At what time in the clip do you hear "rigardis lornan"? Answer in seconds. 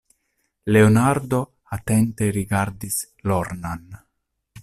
2.39-3.81